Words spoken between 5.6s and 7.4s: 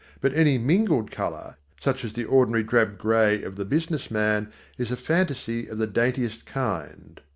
of the daintiest kind.